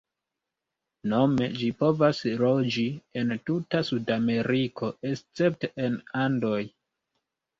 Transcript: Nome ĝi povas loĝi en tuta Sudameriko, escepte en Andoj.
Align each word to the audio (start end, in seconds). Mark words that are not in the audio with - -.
Nome 1.09 1.49
ĝi 1.57 1.67
povas 1.81 2.21
loĝi 2.39 2.85
en 3.21 3.33
tuta 3.49 3.81
Sudameriko, 3.89 4.89
escepte 5.13 5.69
en 5.89 5.99
Andoj. 6.25 6.61